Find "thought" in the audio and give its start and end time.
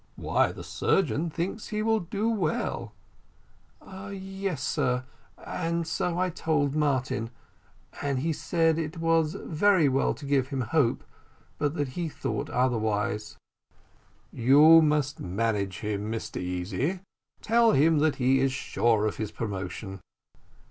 12.09-12.49